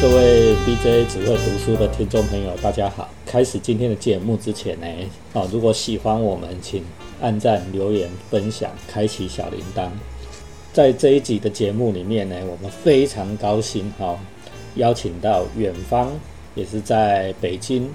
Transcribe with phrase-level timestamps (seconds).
[0.00, 3.06] 各位 BJ 只会读书的听众朋友，大家好！
[3.26, 4.86] 开始今天的节目之前呢，
[5.34, 6.82] 哦，如果喜欢我们，请
[7.20, 9.90] 按赞、留言、分享、开启小铃铛。
[10.72, 14.18] 在这一集的节目里面呢，我们非常高兴哈，
[14.76, 16.08] 邀请到远方，
[16.54, 17.86] 也是在北京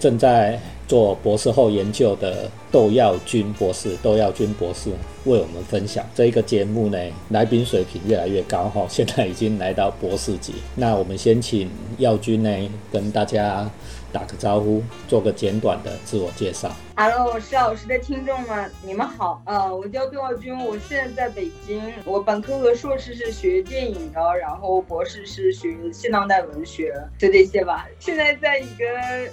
[0.00, 0.58] 正在
[0.88, 4.90] 做博士后研究的窦耀军博士，窦耀军博士
[5.24, 6.98] 为我们分享这一个节目呢，
[7.28, 10.54] 来宾水平越来越高哈，现在已经来到博士级。
[10.74, 12.50] 那我们先请耀军呢
[12.90, 13.70] 跟大家
[14.12, 16.70] 打个招呼，做个简短的自我介绍。
[16.94, 19.42] Hello，施老师的听众们，你们好。
[19.46, 21.82] 呃，我叫杜耀军，我现在在北京。
[22.04, 27.88] 我本科和硕士是学电影的，然后博士是学现当代文学，就这些吧。
[27.98, 28.84] 现在在一个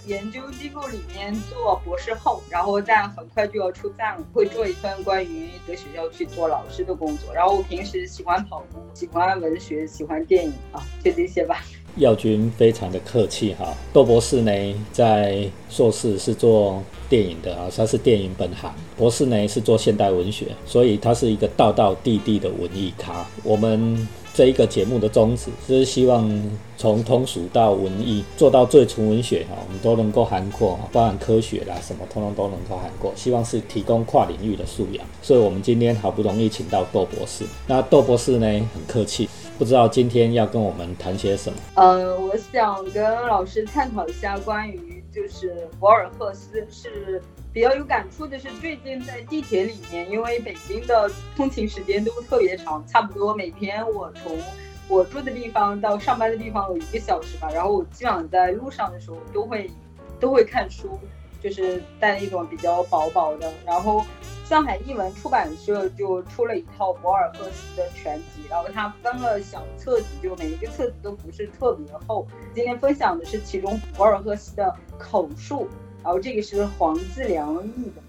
[0.05, 7.33] 研究机构里面做博士后，然后但很快就要出站了，会做一份关于在学校去做老师的工作。
[7.33, 11.61] 然后我平时喜欢跑步，喜欢文学，喜欢电影啊，就这些吧。
[11.99, 14.51] 耀军非常的客气哈，窦博士呢
[14.91, 23.25] 在硕士是做电影的啊，他是电影本行，博士呢是做现代文学，所以他是一个道道地地的文艺咖。
[23.43, 26.29] 我们这一个节目的宗旨就是希望
[26.77, 33.11] 从通俗到文艺，做到最纯文学哈，我们都能够涵括，包含科学啦什么，通通都能够涵括。
[33.15, 37.43] 希望是提供跨领域的素养，所以我们今天好不容易请到窦博士。
[37.67, 39.29] 那窦博士呢很客气。
[39.57, 41.59] 不知道今天要跟我们谈些什么？
[41.75, 44.79] 呃，我想跟老师探讨一下关于
[45.11, 47.21] 就是博尔赫斯是
[47.51, 54.37] 比较有感触的是，最近在地铁里面，因为北京的通勤时间都特别长，差不多每天我从
[54.87, 59.69] 我住的地方到上班的地方有一个小时吧，然后我基本上在路上的时候都会
[60.19, 60.99] 都会看书，
[61.41, 64.05] 就是带一种比较薄薄的，然后。
[64.49, 72.27] 上海译文出版社就出了一套博尔赫斯的全集，然后它分了小册子，就每一个册子都不是特别厚。
[72.55, 75.67] 今天分享的是其中博尔赫斯的口述，
[76.03, 78.01] 然后这个是黄自良译的。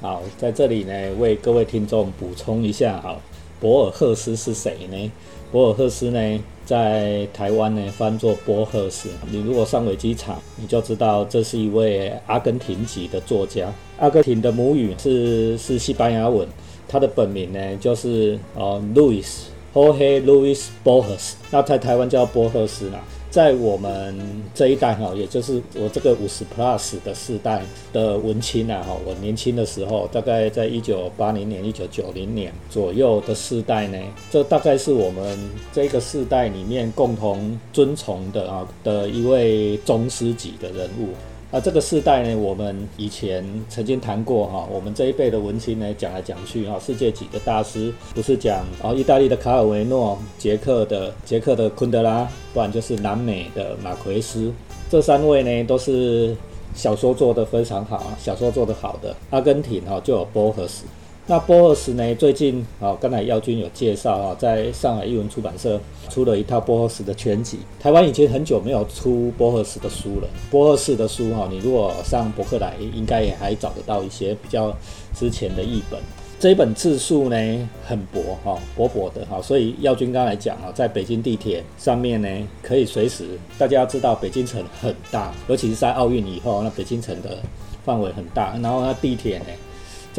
[0.00, 3.16] 好，在这里呢，为各位听众补充一下，哈，
[3.60, 5.12] 博尔赫斯是谁呢？
[5.52, 9.08] 博尔赫斯呢，在台湾呢翻作波赫斯。
[9.28, 13.66] 你如果上维机场，你就知道这是一位阿根廷籍的作家。
[13.98, 16.46] 阿根廷的母语是是西班牙文，
[16.86, 19.26] 他的本名呢就是呃 Louis
[19.74, 23.00] Jorge Luis Borges，那在台湾叫波赫斯啦。
[23.30, 24.18] 在我们
[24.52, 33.98] 这一代哈，也就是我这个五十 plus 的世代的文青啊哈，我年轻的时候，大概在一九八零年、一九九零年左右的世代呢，
[34.30, 35.38] 这大概是我们
[35.72, 41.10] 这个世代里面共同尊崇的啊的一位宗师级的人物。
[41.50, 54.52] 啊，这个世代呢，我们以前曾经谈过哈，我们这一辈的文青呢，讲来讲去哈，世界几个大师不是讲哦，意大利的卡尔维诺，捷克的捷克的昆德拉，不然就是南美的马奎斯，
[54.88, 56.36] 这三位呢都是
[56.72, 59.12] 小说做得非常好啊，小说做得好的。
[59.30, 60.84] 阿根廷哈就有波赫斯，
[61.30, 65.78] 那波赫斯呢最近啊，刚才耀军有介绍啊，在上海译文出版社。
[66.08, 70.26] 出了一套波赫斯的全集，台湾已经很久没有出波赫斯的书了。
[70.50, 74.76] 波赫斯的书哈，你如果上博客来，应该也还找得到一些比较
[75.14, 76.00] 之前的译本。
[76.40, 82.28] 这一本字数呢很薄哈，薄薄的哈，所以耀军刚才讲啊，在北京地铁上面呢，
[82.60, 83.38] 可以随时。
[83.56, 87.38] 大家要知道北京城很大，尤其是在奥运以后，那北京城的
[87.84, 89.44] 范围很大，然后那地铁呢。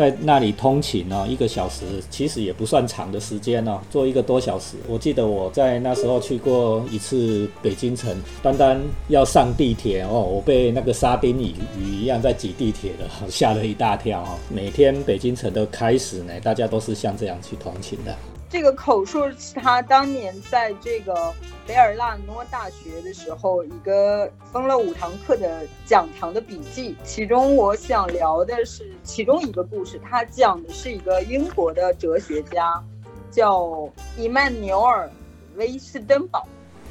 [0.02, 4.76] 在那里通勤哦，一个小时其实也不算长的时间哦，坐一个多小时。
[4.88, 8.12] 我记得我在那时候去过一次北京城，
[8.42, 14.40] 单单要上地铁哦，我被那个沙丁鱼鱼一样在挤地铁的， 吓了一大跳哦。
[14.50, 18.18] 每天北京城的开始呢，大家都是像这样去通勤的。
[18.52, 21.34] 这个口述是他当年在这个
[21.66, 26.98] 贝尔纳诺大学的时候，一个分了五堂课的讲堂的笔记。
[27.02, 32.84] 其中我想聊的是其中一个故事，他讲的是一个英国的哲学家，
[33.32, 35.08] 叫伊曼纽尔·
[35.56, 36.46] 威斯登堡。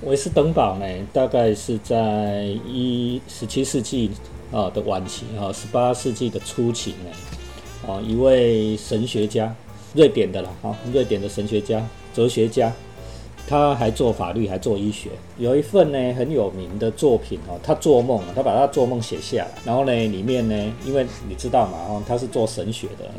[0.05, 4.11] 威斯登堡呢，大概是在一十七世纪
[4.51, 9.55] 啊的晚期啊，十八世纪的初期呢，啊一位神学家。
[9.95, 11.85] 瑞典的啦，哈，瑞典的神学家、
[12.15, 12.73] 哲学家，
[13.47, 15.11] 他还做法律，还做医学。
[15.37, 23.11] 有一份呢很有名的作品哦，他做梦，他把他做梦写下来，然后呢里面呢，因为你知道嘛，哦，他是做神学的，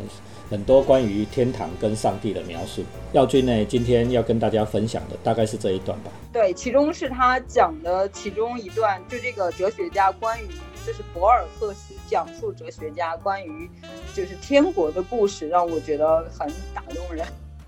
[0.49, 2.83] 很多关于天堂跟上帝的描述。
[3.11, 6.11] 耀军呢今天要跟大家分享的大概是这一段吧。
[6.31, 10.47] 对，其中是他讲的其中一段，就这个哲学家关于。
[10.85, 13.69] 这是博尔赫斯讲述哲学家关于
[14.15, 17.25] 就是天国的故事，让我觉得很打动人。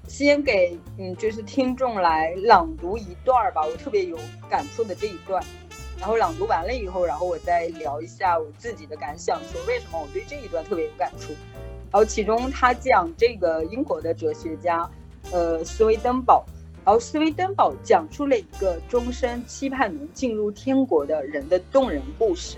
[0.08, 4.18] 先给嗯，就是听众来朗读一段吧，我特别有
[4.50, 5.44] 感触的这一段。
[6.00, 11.34] 然后朗读完了以后，然后我再聊一下我自己的感想，说为什么我对这一段特别有感触。
[11.92, 14.90] 然后其中他讲这个英国的哲学家，
[15.32, 16.44] 呃，斯威登堡。
[16.84, 22.58] 然后斯威登堡讲出了一个终身期盼能进入天国的人的动人故事。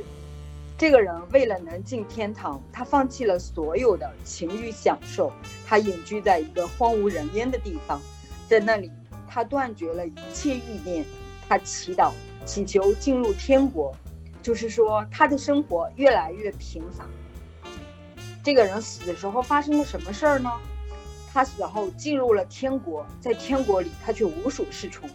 [0.77, 5.31] 这个人为了能进天堂，他放弃了所有的情欲享受，
[5.66, 8.01] 他隐居在一个荒无人烟的地方，
[8.50, 8.92] 在那里
[9.25, 11.06] 他断绝了一切欲念，
[11.48, 12.12] 他祈祷
[12.45, 13.95] 祈求进入天国，
[14.42, 17.07] 就是说他的生活越来越平凡。
[18.44, 20.51] 这个人死的时候发生了什么事儿呢？
[21.31, 25.10] 他死后进入了天国，在天国里他却无所适从，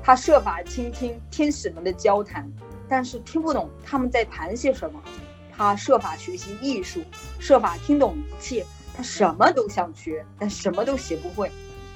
[0.00, 2.48] 他设法倾听天使们的交谈。
[2.92, 5.02] 但是听不懂他们在谈些什么，
[5.50, 7.02] 他设法学习艺术，
[7.38, 8.66] 设法听懂一切。
[8.94, 11.50] 他什么都想学，但什么都学不会，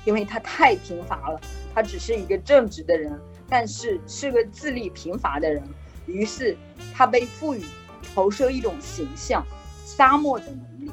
[0.06, 1.38] 因为他太贫乏了。
[1.74, 3.12] 他只是一个正直的人，
[3.46, 5.62] 但是是个自立贫乏的人。
[6.06, 6.56] 于是
[6.94, 7.62] 他被赋予
[8.14, 9.44] 投射一种形象——
[9.84, 10.90] 沙漠的能力。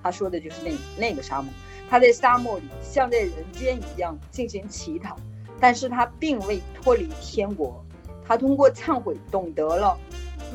[0.00, 1.52] 他说的就是那那个沙漠。
[1.88, 5.16] 他在沙漠里像在人间一样进行乞讨，
[5.58, 7.84] 但是他并未脱离天国。
[8.30, 9.98] 他通过忏悔懂得了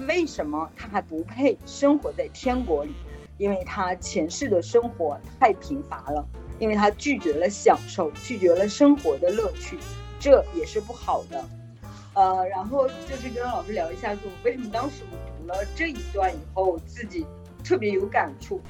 [0.08, 2.94] 为什么他还不配生活在天国里，
[3.38, 6.26] 因为他前世的生活太贫乏了，
[6.58, 9.78] 因为他拒绝了享受，拒绝了生活的乐趣，
[10.22, 11.44] 这也是不好的。
[12.14, 17.26] 呃，然后就是跟老师聊一下，说为什么当时我读了这一段以后，自己
[17.62, 18.62] 特别有感触。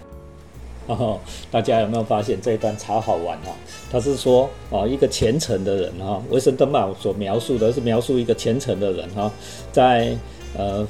[0.94, 3.50] 哦，大家有没有发现这一段超好玩啊？
[3.92, 9.32] 他是说啊，一个虔诚的人哈，维森登堡所描述的是描述一个虔诚的人哈，
[9.72, 10.16] 在
[10.56, 10.88] 呃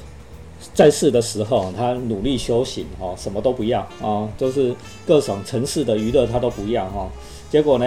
[0.74, 4.76] 在世的时候，他努力修行哈，什么都不要啊，就是
[5.08, 7.10] 各种尘世的娱乐他都不要哈。
[7.50, 7.86] 结果呢，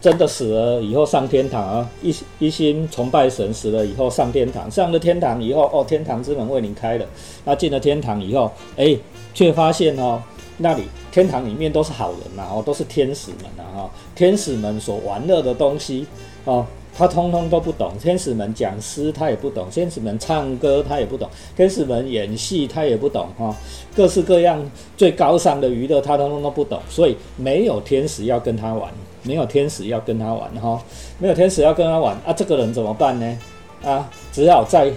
[0.00, 7.06] 真的死了以后上天堂啊，一一心崇拜神，死了以后上天堂，上了天堂以后哦，天堂之门为您开了。
[7.44, 8.96] 那进了天堂以后，哎，
[9.34, 10.22] 却发现哦。
[10.62, 10.82] 那里
[11.12, 16.06] 天堂里面都是好人呐，哦，都是天使们呐，哈，天使们所玩乐的东西，
[16.44, 16.64] 哦，
[16.96, 17.92] 他通通都不懂。
[18.00, 23.54] 天使们讲诗他也不懂，天使们唱歌他也不懂，天使们演戏他也不懂，哈，
[23.94, 24.64] 各式各样
[24.96, 28.92] 最高尚的娱乐他通通都不懂，所以没有天使要跟他玩，
[29.24, 30.80] 没有天使要跟他玩，哈，
[31.18, 33.38] 没有天使要跟他玩啊，这个人怎么办呢？
[33.82, 34.92] 啊，只好在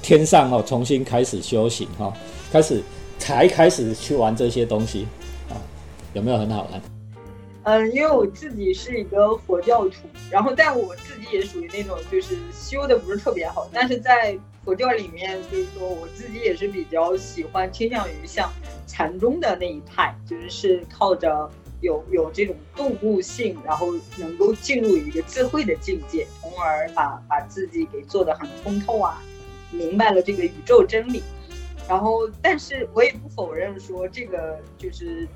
[0.00, 2.10] 天上哦重新开始修行，哈，
[2.50, 2.82] 开始。
[3.18, 5.06] 才开始去玩这些东西，
[6.14, 6.82] 有没有很好玩？
[7.64, 18.50] 嗯，因为我自己是一个佛教徒，然后但我自己也属于那种就是修的不是特别好，但是在佛教里面，就是说我自己也是比较喜欢倾向于像
[18.86, 21.48] 禅宗的那一派，就是是靠着
[21.80, 29.22] 有有这种动物性，然后能够进入一个智慧的境界，从而把把自己给做的很通透啊，
[29.70, 31.22] 明白了这个宇宙真理。
[31.88, 35.28] 然后，但是我也不否认说这个就是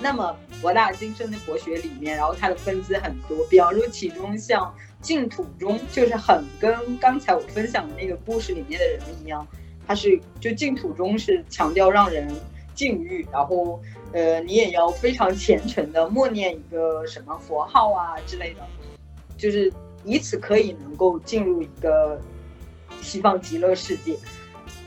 [0.00, 3.44] 那么博大精深的佛学里面，然后它的分支很多。
[3.50, 9.46] 比方说，其中像净土宗，就是很跟刚才我分享的那个故事里面的人一样，
[9.86, 12.28] 他是就净土宗是强调让人
[12.74, 13.80] 禁欲，然后
[14.12, 18.60] 呃，你也要非常虔诚的默念一个什么佛号啊之类的，
[19.36, 19.72] 就是
[20.04, 22.20] 以此可以能够进入一个
[23.02, 24.16] 西方极乐世界。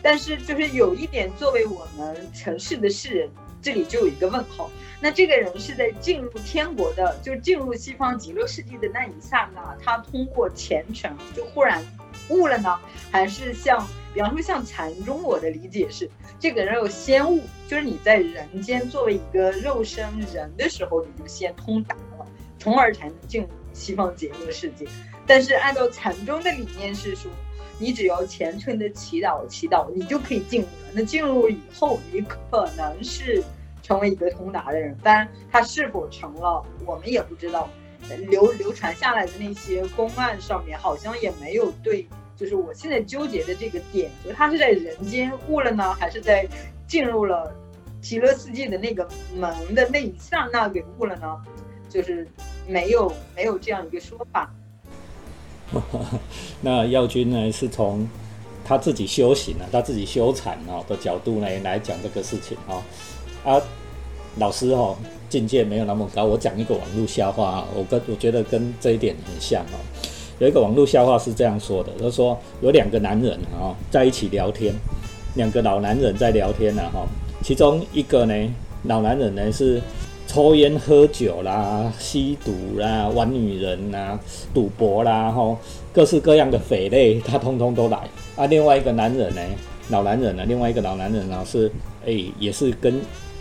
[0.04, 3.30] 但是就是有一点，作为我们城市的世人，
[3.62, 4.70] 这里就有一个问号。
[5.00, 11.84] 那这个人是在进入天国的，就进入西方极乐世界的那一刹那，他通过虔诚就忽然
[12.30, 12.80] 悟了呢？
[13.12, 22.26] 还是像，比方说像禅宗，我的理解是，这个人有先悟，就是你在人间作为一个肉身人的时候，你就先通达了，
[22.60, 24.86] 从而才能进入西方极乐世界。
[25.26, 27.32] 但是按照禅宗的理念是说。
[27.82, 30.92] 你只要虔诚的祈祷，祈祷你就可以进入了。
[30.94, 33.44] 那进入以后，你可能是
[33.82, 37.68] 成为一个通达的人，当然他是否成了，我们也不知道。
[38.28, 46.48] 流流传下来的那些公案上面，好像也没有对，就是我现在纠结的这个点，就是他是在人间悟了呢，还是在
[46.88, 47.56] 进入了
[48.02, 51.42] 极乐世界的那个门的那一刹那给悟了呢？
[51.88, 52.28] 就是
[52.68, 54.52] 没有没有这样一个说法。
[56.62, 58.08] 那耀军呢，是从
[58.64, 62.84] 他自己修行啊，他自己修禅啊的角度呢来讲这个事情啊。
[63.44, 63.62] 啊，
[64.38, 64.96] 老师哈
[65.30, 69.80] 境界没有那么高，我讲一个网络笑话啊，我跟我觉得跟这一点很像啊。
[70.40, 74.74] 有一个网络笑话是这样说的，他说有两个男人啊在一起聊天，
[75.36, 77.06] 两个老男人在聊天呢哈，
[77.44, 78.34] 其中一个呢
[78.84, 79.82] 老男人呢是。
[80.32, 84.18] 抽烟喝酒啦、吸毒啦、玩女人啦、
[84.54, 85.58] 赌博啦，吼，
[85.92, 87.98] 各式各样的匪类，他通通都来。
[88.38, 89.42] 啊，另外一个男人呢，
[89.90, 91.70] 老男人呢，另外一个老男人呢，是
[92.06, 92.98] 哎，也是跟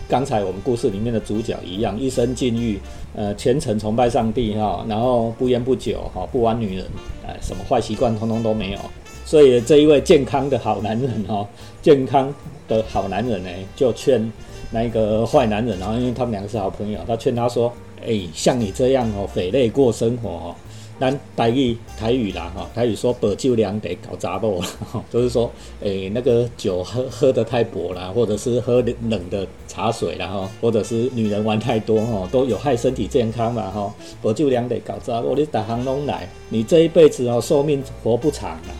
[0.09, 2.77] 刚才我们故事里面的主角一样，一生禁欲，
[3.15, 6.85] 呃，虔诚崇拜上帝哈，然后不烟不酒哈，不玩女人，
[7.25, 8.79] 哎，什么坏习惯通通都没有。
[9.23, 11.47] 所以这一位健康的好男人哈，
[11.81, 12.33] 健康
[12.67, 14.29] 的好男人呢，就劝。
[14.71, 17.71] 那一个坏男人，然后因为他们两个是好朋友，他劝他说
[18.05, 20.55] ：“哎，像你这样哦，匪类过生活哦，
[20.97, 24.63] 那台语台语啦哈，台语说薄酒凉得搞杂波，
[25.11, 25.51] 就是说，
[25.83, 38.71] 哎，那个酒喝喝得太薄了，或者是喝冷的茶水然后或者是女人玩太多哈，都有害身体健康嘛哈，薄酒凉得搞杂波，你打行拢来，你这一辈子哦，寿命活不长啊，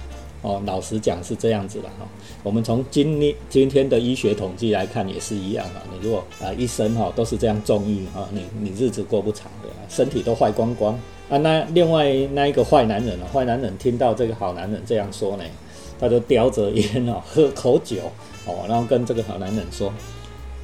[0.41, 2.07] 哦，老实讲是这样子的哈。”
[2.43, 5.83] 我们从今天今天的医学统计来看，也是一样啊。
[5.91, 10.97] 你如果啊一生哈都是这样纵欲啊，你你日子过不长的，身体都坏光光
[11.29, 11.37] 啊。
[11.37, 15.43] 那另外那一个坏男人啊，坏男人听到这个好男人这样说呢，
[15.99, 17.97] 他就叼着烟哦， 喝口酒
[18.47, 19.93] 哦，然后跟这个好男人说：“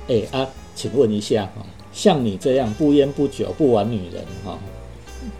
[0.10, 4.58] 哎啊，请问一下哈，像你这样不烟不酒不玩女人哈，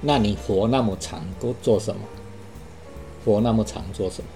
[0.01, 2.01] 那你活那么长都做什么？
[3.34, 4.29] 活那么长做什么？”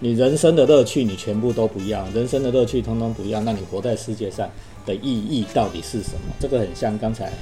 [0.00, 4.48] 你人生的乐趣，你全部都不要，人生的乐趣通通不要，那你活在世界上
[4.86, 6.34] 的意义到底是什么？
[6.38, 7.32] 这个很像刚才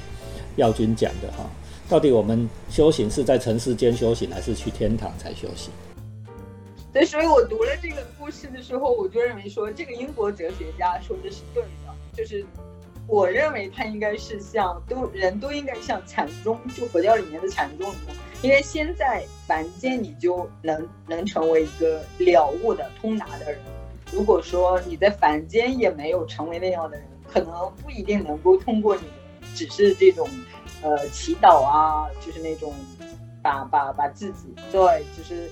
[0.55, 1.47] 耀军讲的哈，
[1.87, 5.71] 到底我们修行是在尘世间修行，还是去天堂才修行？
[6.91, 12.43] 对，所以我读了这个故事的时候，我就认为说，这个英国哲学家说的是对的，就是
[13.05, 18.17] 我认为他应该是像都人都应该像禅宗，就佛教里面的禅宗一样。
[18.43, 23.59] 因为先在凡间，你就能能成为一个了悟的通达的人。
[24.11, 27.51] 如果说你在凡间也没有成为那样的人，可能
[27.83, 29.01] 不一定能够通过你，
[29.55, 30.29] 只是这种，
[30.81, 32.73] 呃，祈祷啊，就是那种，
[33.41, 35.49] 把把把自己对，就是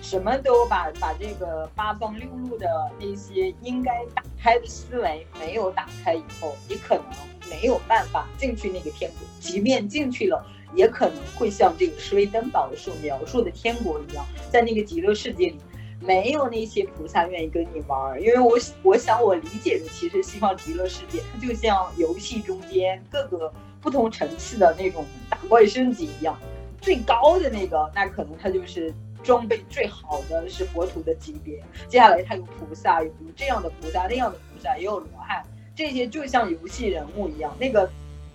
[0.00, 2.66] 什么都把把这个八方六路的
[2.98, 7.04] 那些应该打开的思维没有打开以后，你可能
[7.50, 10.44] 没有办法进去那个天国，即便进去了。
[10.74, 15.58] 也可能会像这个施威登堡所描述的天国一样，在那个极乐世界里，
[16.00, 18.20] 没有那些菩萨愿意跟你玩。
[18.20, 26.38] 因为我我想我理解的，其实西方极乐世界它就像游戏中间各个不同层次的那种打怪升级一样，
[26.80, 35.42] 最高的那个那可能它就是装备最好的是佛土的级别，接下来它有菩萨，有这样的菩萨，那样的菩萨，也有罗汉，
[35.74, 37.90] 这些就像游戏人物一样，那个。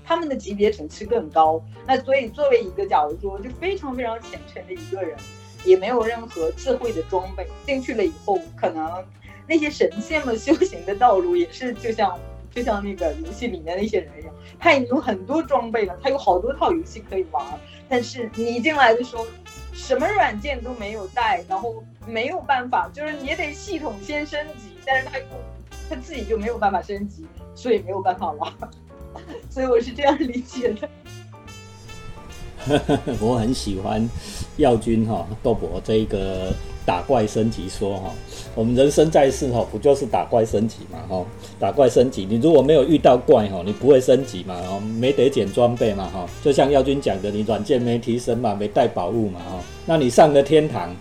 [0.06, 5.18] 他们的级别层次更高，那所以作为一个，假如说就非常非常虔诚的一个人，
[5.64, 9.04] 也没有任何智慧的装备进去了以后，可能
[9.48, 12.20] 那些神仙们修行的道路也是就像
[12.52, 17.44] 就像那个游戏里面那些人一样，他已经有很多装备了，他有好多套游戏可以玩，
[17.90, 19.26] 但是你一进来的时候，
[19.74, 25.26] 什么软件都没有带，然后没有办法，就是你得系统先升级，但是他又
[25.90, 28.54] 他自己就没有办法升级，所以没有办法玩。
[29.50, 30.90] 所以我是这样理解的。
[33.20, 34.10] 我很喜欢
[34.56, 36.54] 耀军哈豆博这一个
[36.86, 38.10] 打怪升级说哈，
[38.56, 41.26] 我们人生在世哈不就是打怪升级嘛哈，
[41.60, 50.96] 打怪升级，你如果没有遇到怪哈，你不会升级嘛哈，没得捡装备嘛哈，就像耀军讲的，你软件没提升嘛，没带宝物嘛哈，那你上了天堂，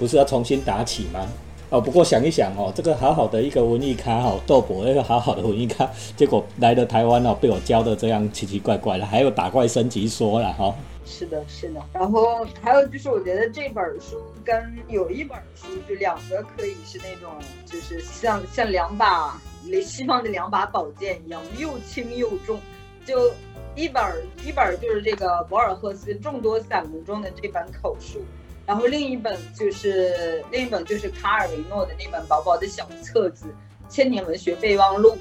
[0.00, 1.28] 不是要重新打起吗？
[1.74, 10.72] 哦，不过想一想哦，这个好好的一个文艺咖哦，豆博那个好好的文艺咖，结果来了台湾哦，被我教的这样奇奇怪怪的，还有打怪升级说了哈。
[11.04, 11.82] 是的，是的。
[11.92, 17.28] 然后还有就是，我觉得这本书跟有一本书，就两个可以是那种，
[17.66, 19.36] 就是像像两把
[19.84, 22.56] 西方的两把宝剑一样，又轻又重。
[23.04, 23.32] 就
[23.74, 24.00] 一本
[24.46, 28.20] 一本就是这个博尔赫斯众多散文中的这本口述。
[28.66, 33.46] 然后另一本就是另一本就是卡尔维诺的那本薄薄的小册子
[33.92, 35.12] 《千年文学备忘录》，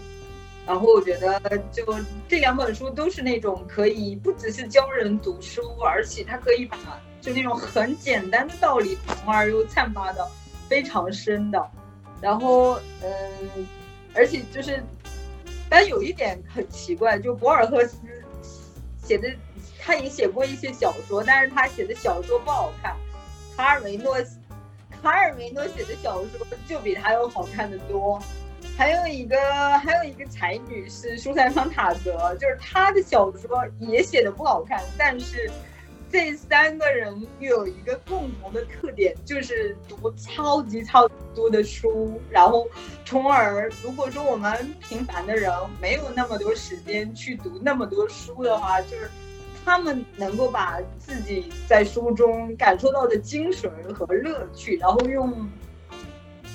[0.65, 1.83] 然后我觉得就
[2.27, 6.77] 这两本书都是那种可以不只是教人读书，而且它可以把
[7.19, 10.25] 就那种很简单的道理，从而又散发的
[10.69, 11.71] 非常深的。
[12.21, 13.67] 然后嗯，
[14.13, 14.81] 而且就是，
[15.69, 17.97] 但有一点很奇怪，就博尔赫斯
[19.03, 19.29] 写的，
[19.81, 22.95] 他也写过一些小说，但是他写的小说不好看。
[23.55, 24.15] 卡尔维诺，
[25.01, 28.21] 卡尔维诺写的小说就比他要好看的多。
[28.75, 29.37] 还有一个，
[29.79, 35.51] 还有一个才女是舒珊·方塔泽，就是她的小说也写的不好看，但是
[36.09, 42.67] 这三个人有一个共同的特点，就是读超级超级多的书，然后
[43.05, 49.11] 从而如果说我们平凡的人没有那么多时间去读那么多书的话，就是
[49.65, 55.49] 他们能够把自己在书中感受到的精神和乐趣，然后用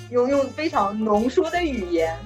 [0.09, 2.17] 用用非常浓缩的语言。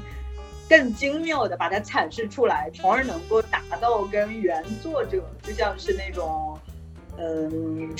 [0.70, 6.58] 更精妙的把它阐释出来，从而能够达到跟原作者就像是那种，
[7.18, 7.94] 嗯，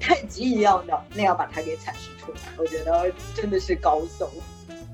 [0.00, 2.38] 太极一样的那样把它给阐释出来。
[2.56, 4.32] 我觉得真的是高手。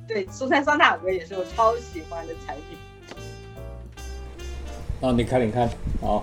[0.07, 2.77] 对，苏珊·桑塔格也是我超喜欢的才女。
[5.03, 5.69] 哦，你看，你看，
[6.01, 6.23] 哦，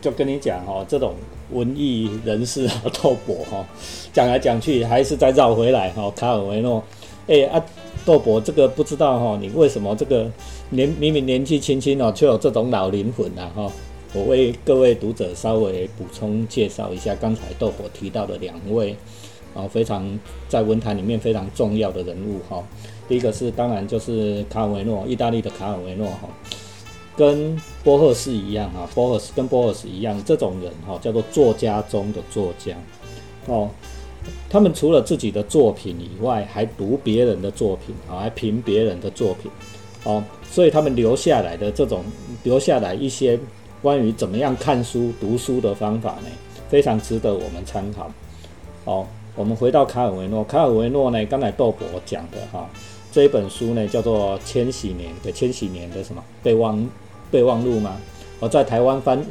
[0.00, 1.14] 就跟你讲哦，这种
[1.50, 3.66] 文艺人士啊， 透博哈，
[4.12, 6.80] 讲来讲去还是再绕回来哈，卡尔维诺，
[7.26, 7.60] 哎啊。
[8.06, 10.30] 豆博，这个不知道哈，你为什么这个
[10.70, 13.70] 年明明年纪轻轻哦，却有这种老灵魂呐哈？
[14.14, 18.96] 我为各位读者稍微补充介绍一下，刚才豆博提到的两位
[19.54, 20.18] 啊，非常
[20.48, 22.64] 在文坛里面非常重要的人物哈。
[23.06, 26.30] 第一个是当然就是卡尔维诺，意大利的卡尔维诺哈，
[27.18, 32.76] 跟波赫斯一样啊，波赫斯跟波赫斯一样，这种人哈叫做作家中的作家
[33.46, 33.68] 哦。
[34.48, 39.50] 他们除了自己的作品以外，还读别人的作品啊，还评别人的作品，
[40.04, 42.04] 哦，所以他们留下来的这种
[42.44, 43.38] 留下来一些
[43.82, 46.28] 关于怎么样看书、读书的方法呢，
[46.68, 48.10] 非常值得我们参考。
[48.84, 52.68] 哦，我们回到卡尔维诺，卡尔维诺呢，刚才豆博讲的哈，
[53.10, 56.78] 这一本书呢叫做《千禧年的千禧年的什么备忘
[57.30, 57.96] 备忘录》吗？
[58.40, 59.24] 我在台湾翻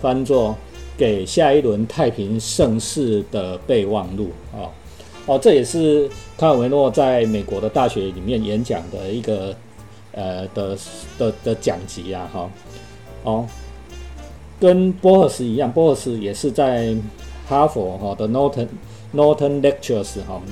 [0.00, 0.56] 翻作。
[0.98, 4.66] 给下一轮太平盛世的备忘录啊，
[5.26, 9.54] 哦，这也是卡尔维诺在美国的大学里面演讲的一个
[10.10, 10.76] 呃的
[11.16, 12.50] 的的讲集啊，哈，
[13.22, 13.46] 哦，
[14.58, 16.92] 跟波尔斯一样，波尔斯也是在
[17.46, 18.66] 哈佛哈的 Norton
[19.14, 20.42] Norton Lectures 哈，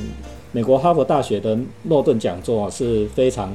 [0.53, 3.53] 美国哈佛大学的诺顿讲座是非常。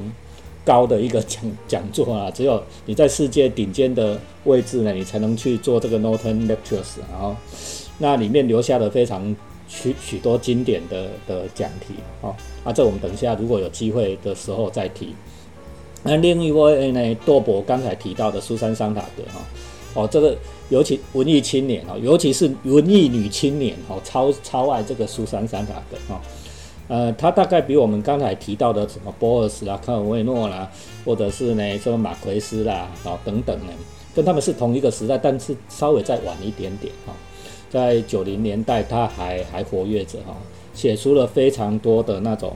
[0.64, 7.00] 高的一个讲讲座啊，只有你在世界顶尖的位置呢，你才能去做这个 Norton Lectures。
[7.10, 7.34] 然后，
[7.98, 9.34] 那里面留下了非常
[9.68, 11.94] 许许多经典的的讲题。
[12.20, 12.34] 哦，
[12.64, 15.14] 啊，这我们等一下如果有机会的时候再提。
[16.04, 19.40] 那另一位呢，多博刚才提到的苏珊·桑塔格哈，
[19.94, 20.36] 哦，这个
[20.68, 26.20] 尤其文艺青年哦，尤其是文艺女青年哦，超超爱这个苏珊·桑塔格哦。
[26.92, 30.70] 呃，他大概比我们刚才提到的什么波尔斯啦、科尔维诺啦，
[31.06, 33.72] 或者是呢什么马奎斯啦，啊等等呢，
[34.14, 37.14] 跟他们是同一个时代，但是稍微再晚一点点哈。
[37.70, 40.36] 在九零年代，他还还活跃着哈，
[40.74, 42.54] 写出了非常多的那种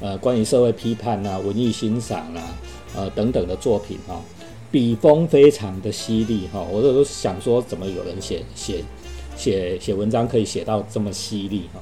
[0.00, 2.42] 呃关于社会批判啊、文艺欣赏啊、
[2.96, 4.20] 呃等等的作品哈，
[4.72, 6.60] 笔锋非常的犀利哈。
[6.72, 8.82] 我都想说，怎么有人写写
[9.36, 11.78] 写写文章可以写到这么犀利哈？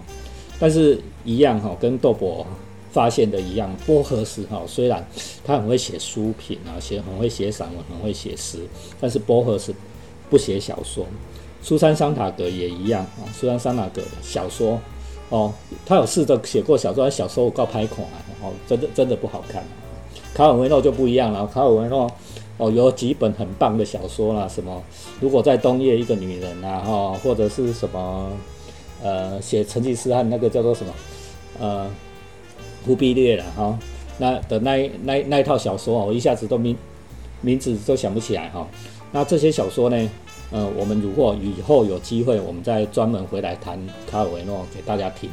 [0.61, 2.44] 但是，一样哈，跟豆博
[2.90, 5.07] 发现的一样，波和斯哈，虽然
[5.44, 8.59] 他很会写书评啊，写很会写散文，很会写诗，
[9.01, 9.73] 但是波和斯
[10.29, 11.07] 不写小说。
[11.62, 14.81] 苏珊·桑塔格也一样啊，苏珊·桑塔格小说
[15.29, 15.53] 哦，
[15.87, 19.62] 他有试着写过小说，但小说我告拍孔啊，哦，真的真的不好看。
[20.35, 22.11] 卡尔维诺就不一样了，卡尔维诺
[22.57, 24.83] 哦，有几本很棒的小说啦，什么
[25.21, 28.33] 如果在冬夜一个女人啊，哈，或者是什么。
[29.02, 30.92] 呃，写成吉思汗那个叫做什么？
[31.61, 31.90] 呃，
[32.84, 33.78] 忽必烈了哈。
[34.18, 36.76] 那的那那那一套小说啊，我一下子都名
[37.40, 38.66] 名字都想不起来哈。
[39.12, 40.11] 那这些小说呢，
[40.50, 43.78] 呃，我们如果以后有机会，我们再专门回来谈
[44.11, 45.30] 卡尔维诺给大家听。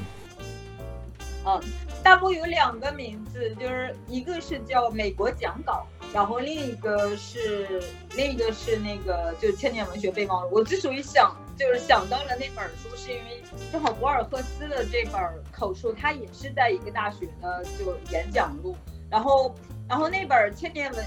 [1.45, 1.59] 嗯，
[2.03, 5.85] 大部有两个名字，就是一个是叫美国讲稿。
[6.13, 7.81] 然后另一个是
[8.15, 10.49] 另一个是那个就千年文学备忘录。
[10.51, 13.41] 我之所以想就是想到了那本书，是因为
[13.71, 18.75] 正好博尔赫斯的这本口述，他也是在一个大学的就演讲录。
[19.09, 19.55] 然后
[19.87, 21.05] 然后那本千年文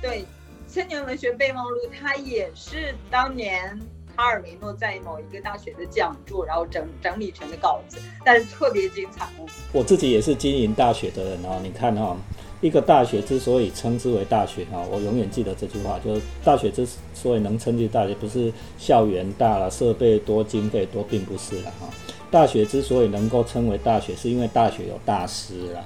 [0.00, 0.24] 对
[0.66, 3.78] 千年文学备忘录，它也是当年
[4.16, 9.28] 卡尔维诺在某一个大学的讲座，然后整整理成的稿子，但是特别精彩。
[9.72, 12.16] 我自己也是经营大学的人哦，你看哈。
[12.60, 21.88] 一个大学之所以称之为大学哈，我永远记得这句话，就是大学之所以能称之为大学，不是校园大了、设备多、经费多，并不是了哈。
[22.30, 25.84] 大学之所以能够称为大学，是因为大学有大师了。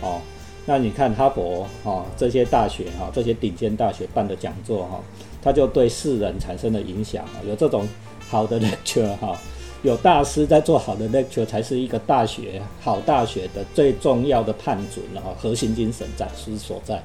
[0.00, 0.20] 哦，
[0.64, 5.00] 那你看哈佛哈这些大学哈，这些顶尖大学办的讲座哈，
[5.42, 7.86] 它就对世人产生了影响有这种
[8.28, 9.38] 好的 lecture 哈。
[9.86, 17.00] 有大师在做好的 lecture 才是一个大学好大学的最重要的判准然后核心精神在是所在。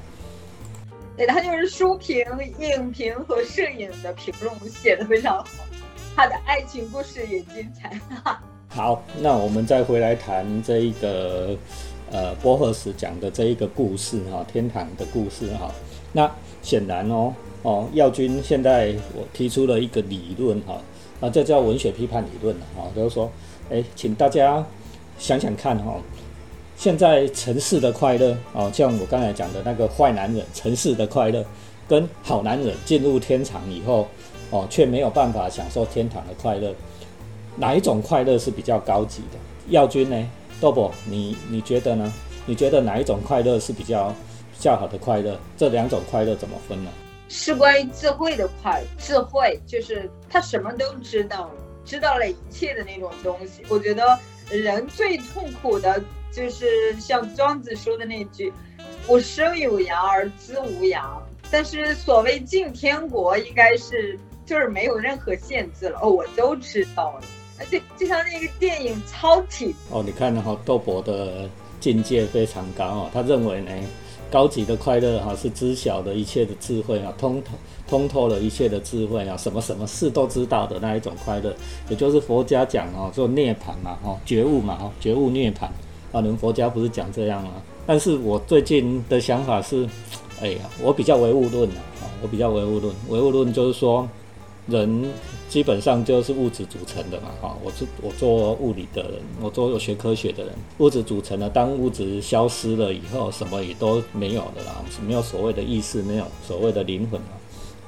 [1.16, 2.24] 对，他就是书评、
[2.58, 5.44] 影评和摄影的评论写的非常好。
[6.16, 7.96] 他的爱情故事也精彩。
[8.68, 11.56] 好，那我们再回来谈这一个
[12.10, 15.70] 呃波赫斯讲的这一个故事哈，天堂的故事哈。
[16.12, 16.28] 那
[16.62, 20.80] 显然哦哦，耀军现在我提出了一个理论哈，
[21.22, 23.30] 啊，这叫文学批判理论哈，就是说，
[23.70, 24.62] 哎，请大家
[25.18, 25.94] 想想看哈，
[26.76, 31.42] 现在城市的快乐哦，像我刚才讲的那个坏男人，城市的快乐，
[31.88, 34.06] 跟好男人进入天堂以后
[34.50, 36.74] 哦，却没有办法享受天堂的快乐，
[37.56, 39.38] 哪一种快乐是比较高级的？
[39.68, 40.28] 耀军呢？
[40.60, 42.12] 豆博，你你觉得呢？
[42.44, 44.12] 你觉得哪一种快乐是比较？
[44.58, 46.90] 较好的快乐，这两种快乐怎么分呢？
[47.34, 51.50] 是关于智慧的快，智慧就是他什么都知道，
[51.82, 53.62] 知道了一切的那种东西。
[53.70, 54.18] 我觉得
[54.50, 58.52] 人最痛苦的就是像庄子说的那句
[59.08, 61.18] “我生有涯而知无涯”。
[61.50, 67.24] 但是所谓进天国，应该是就是没有任何限制了哦，我都知道了。
[67.58, 71.48] 而且就像那个电影《超体》哦，你看哈，豆博的
[71.80, 73.72] 境界非常高哦，他认为呢。
[74.32, 77.50] 高级的快乐哈，是知晓的一切的智慧啊，通透
[77.86, 81.54] 通透了一切的智慧啊，什么什么事都知道的那一种快乐，
[81.90, 85.66] 也就是佛家讲哦，做涅槃嘛，哈，觉悟嘛，哈，觉悟涅槃
[86.12, 87.50] 啊，你们佛家不是讲这样吗？
[87.86, 89.86] 但是我最近的想法是，
[90.40, 94.08] 哎呀，我比较唯物论啊，我比较唯物论，唯物论就是说。
[94.68, 95.10] 人
[95.48, 107.26] 基本上就是物质组成的嘛，哈，我做我做物理的人，我做有学科学的人，物质组成的，当物质消失了以后，什么也都没有的啦，没有所谓的意识，没有所谓的灵魂了，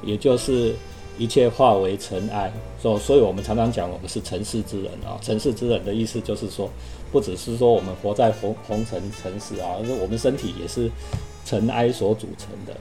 [0.02, 0.74] 也就是
[1.16, 2.52] 一切化为尘埃。
[2.82, 6.68] 所所以，我们常常讲我们是尘世之人啊，尘世之人的意思就是说，
[7.12, 10.90] 不只是说我们活在红红尘尘世啊，而我们身体也是
[11.44, 12.76] 尘埃所组成的。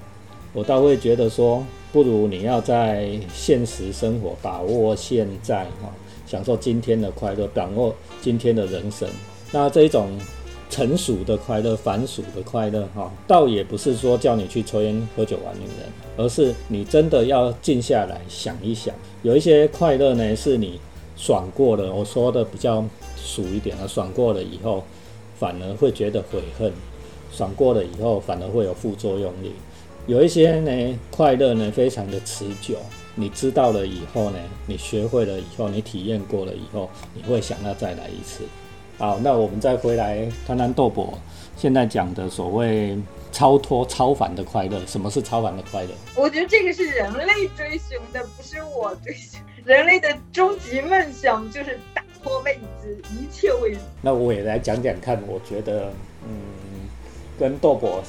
[0.54, 5.92] 我倒会觉得说，不如你要在现实生活把握现在哈，
[6.28, 9.10] 享受今天的快乐，掌握今天的人生。
[9.52, 10.10] 那这一种
[10.70, 18.94] 成熟的快乐、凡俗的快乐哈，倒也不是说叫你去抽烟、喝酒、玩女人，而是你真的要静下来想一想。
[19.24, 20.80] 有一些快乐呢，是你
[21.16, 22.86] 爽过了，我说的比较
[23.16, 24.84] 俗一点啊，爽过了以后，
[25.36, 26.72] 反而会觉得悔恨；
[27.32, 29.52] 爽过了以后，反而会有副作用力。
[30.06, 32.78] 有一些呢，快乐呢非常的持久。
[33.16, 38.44] 你知道了以后呢，你学会了以后，你体验过了以后，你会想要再来一次。
[38.98, 41.18] 好，那我们再回来谈谈豆博
[41.56, 42.98] 现在讲的所谓
[43.32, 44.80] 超脱、超凡的快乐。
[44.86, 45.90] 什么是超凡的快乐？
[46.16, 49.40] 我觉得这个是人类追寻的，不是我追寻。
[49.64, 53.80] 人类的终极梦想就是打破未知，一切未知。
[54.02, 55.94] 那我也来讲讲看，我觉得，
[56.28, 56.34] 嗯，
[57.40, 58.04] 跟豆博。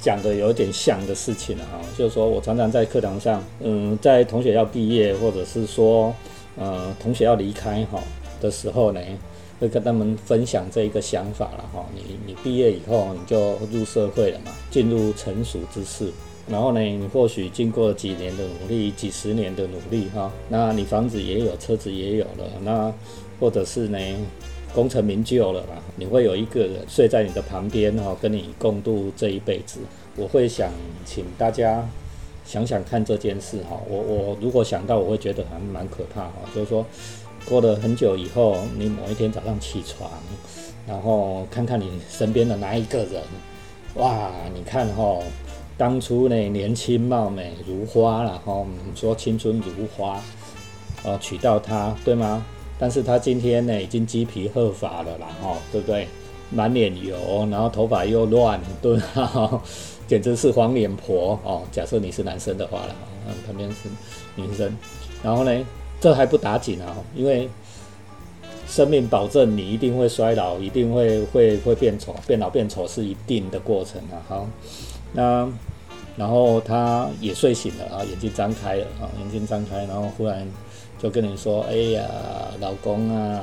[0.00, 6.14] 讲的有点像的事情了哈，就是说我常常在课堂上，嗯，在同学要毕业或者是说，
[6.56, 8.02] 呃，同学要离开哈
[8.40, 9.00] 的时候呢，
[9.60, 11.84] 会跟他们分享这一个想法了哈。
[11.94, 16.10] 你你毕业以后你就入社会了嘛，进入成熟之世，
[16.48, 22.92] 然后呢，你或许经过几年的努力，几十年的努力哈，那你房子也有，车子也有了，那
[23.38, 23.98] 或者是呢？
[24.74, 25.74] 功成名就了嘛？
[25.96, 29.80] 你会有一个人睡在你的旁边哈，跟你共度这一辈子。
[30.16, 30.70] 我会想
[31.04, 31.86] 请大家
[32.44, 33.80] 想想看这件事哈。
[33.88, 36.32] 我我如果想到，我会觉得还蛮可怕哈。
[36.54, 36.84] 就是说，
[37.44, 40.10] 过了很久以后，你某一天早上起床，
[40.86, 43.22] 然后看看你身边的哪一个人，
[43.94, 45.18] 哇，你看哈，
[45.76, 50.20] 当初呢年轻貌美如花了哈，说青春如花，
[51.02, 52.44] 呃，娶到她，对吗？
[52.80, 56.08] 但是他今天呢，已经鸡皮鹤发了啦，哈，对不对？
[56.52, 59.62] 满脸油，然后头发又乱，对哈，
[60.08, 61.62] 简直是黄脸婆哦。
[61.70, 62.94] 假设你是男生的话了，
[63.26, 63.88] 哈，旁边是
[64.34, 64.74] 女生，
[65.22, 65.64] 然后呢，
[66.00, 67.48] 这还不打紧啊，因为
[68.66, 74.18] 生命保证你一定会衰老，一定会会会变丑，变老变丑是一定的过程啊。
[74.26, 74.48] 好，
[75.12, 75.46] 那
[76.16, 80.48] 然后他也睡醒了啊，眼睛张开了啊，眼睛张开，然后忽然。
[81.02, 82.04] 就跟你说，哎呀，
[82.60, 83.42] 老公啊，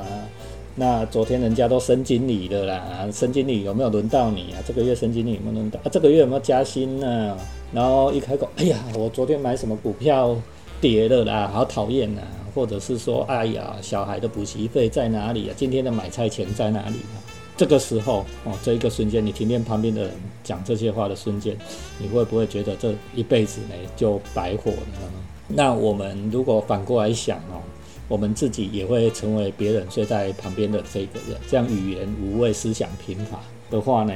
[0.75, 4.61] 那昨天人家都升经理的啦，升经理有没有轮到你啊？
[4.65, 5.79] 这个月升经理有没有轮到？
[5.79, 7.35] 啊，这个月有没有加薪呢？
[7.73, 10.37] 然后一开口，哎呀，我昨天买什么股票
[10.79, 12.21] 跌了啦，好讨厌呐！
[12.53, 15.53] 或者是说，哎呀，小孩的补习费在哪里啊？
[15.57, 17.17] 今天的买菜钱在哪里啊？
[17.57, 20.11] 这个时候哦，这一个瞬间，你听见旁边的人
[20.43, 21.57] 讲这些话的瞬间，
[21.97, 25.09] 你会不会觉得这一辈子呢就白活了呢？
[25.47, 27.63] 那我们如果反过来想哦，
[28.07, 34.13] 我们自己也会成为别人睡在旁边的这个人，这样语言无味、思想贫乏的话呢，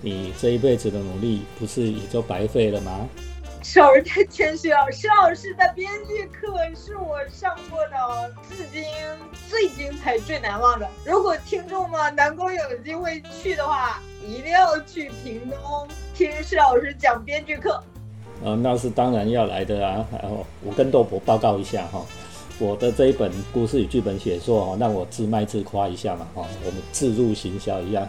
[0.00, 3.08] 你这一辈子的努力不是也就白费了吗？
[3.62, 4.90] 少儿太谦虚了。
[4.90, 8.82] 石老师的编剧课是我上过的至今
[9.48, 10.88] 最精彩、最难忘的。
[11.06, 17.80] 如果听众们能够有机会去的话，一定要去屏东听施老师讲编剧课。
[18.44, 20.06] 呃，那是当然要来的啊。
[20.20, 22.04] 然后我跟豆博报告一下哈，
[22.58, 28.06] 我的这一本故事与剧本写作哈，让我自卖自夸一下嘛哈，我们自入行销一样。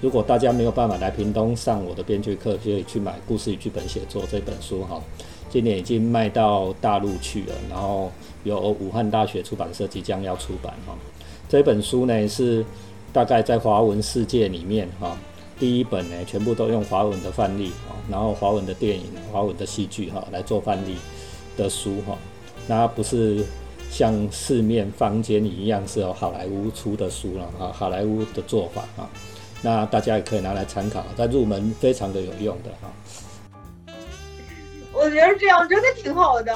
[0.00, 5.00] 如果大家没有办法来屏东上我的编剧课，可以去买《故事与剧本写作》这本书哈。
[5.48, 8.10] 今年已经卖到大陆去了，然后
[8.44, 10.94] 由武汉大学出版社即将要出版哈。
[11.48, 12.64] 这本书呢是
[13.12, 15.16] 大概在华文世界里面哈，
[15.58, 20.96] 第一本呢全部都用华文的范例啊，然后华文的电影、华文的戏剧哈来做范例
[21.56, 22.16] 的书哈。
[22.66, 23.44] 那不是
[23.90, 29.08] 像市面坊间一样是有好莱坞出的书了啊，好莱坞的做法啊。
[29.62, 32.92] 那大家也可以拿来参考，在入门非常的有用的哈。
[34.92, 36.54] 我觉得这样真的挺好的，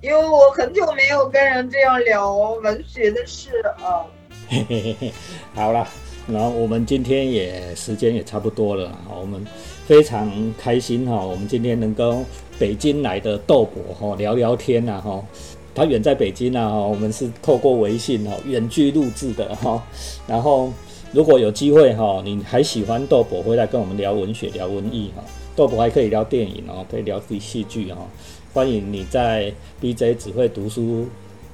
[0.00, 3.50] 因为我很久没有跟人这样聊文学的事
[3.82, 4.04] 啊。
[4.48, 5.12] 嘿嘿嘿嘿，
[5.54, 5.86] 好了，
[6.28, 9.44] 然后我们今天也时间也差不多了，我们
[9.86, 12.24] 非常开心哈，我们今天能够
[12.58, 15.24] 北京来的豆博哈聊聊天呐哈，
[15.74, 19.82] 他远在北京呐啊，我们是透过微信哈远距录制的哈，
[20.26, 20.72] 然后。
[21.12, 25.24] 如果有机会哈，你还喜欢豆博，回来跟我们聊文学、聊文艺哈。
[25.56, 28.06] 豆博还可以聊电影哦，可以聊戏剧哈。
[28.54, 29.52] 欢迎你在
[29.82, 31.08] BJ 只会读书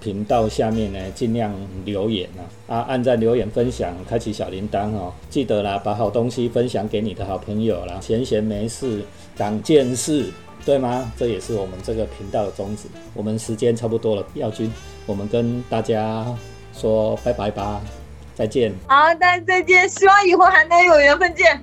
[0.07, 1.53] 频道下面呢，尽量
[1.85, 2.31] 留言
[2.69, 5.13] 啊，啊，按赞、留言、分享、开启小铃铛哦。
[5.29, 7.99] 记得啦，把好东西分享给你的好朋友啦。
[8.01, 9.03] 闲闲没事
[9.35, 10.31] 长见识，
[10.65, 11.11] 对吗？
[11.17, 12.85] 这也是我们这个频道的宗旨。
[13.15, 14.73] 我们时间差不多了，耀军，
[15.07, 16.25] 我们跟大家
[16.73, 17.81] 说拜拜吧。
[18.37, 21.61] 再见，好大家，再见，希望以后还能有缘分见。